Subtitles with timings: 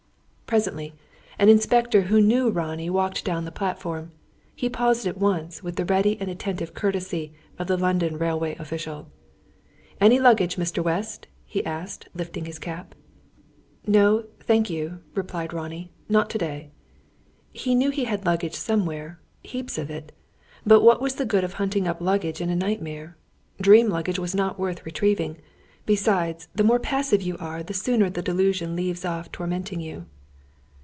[0.51, 0.93] Presently
[1.39, 4.11] an Inspector who knew Ronnie walked down the platform.
[4.53, 9.07] He paused at once, with the ready and attentive courtesy of the London railway official.
[10.01, 10.83] "Any luggage, Mr.
[10.83, 12.95] West?" he asked, lifting his cap.
[13.87, 16.71] "No, thank you," replied Ronnie, "not to day."
[17.53, 20.11] He knew he had luggage somewhere heaps of it.
[20.65, 23.15] But what was the good of hunting up luggage in a nightmare?
[23.61, 25.37] Dream luggage was not worth retrieving.
[25.85, 30.07] Besides, the more passive you are, the sooner the delusion leaves off tormenting you.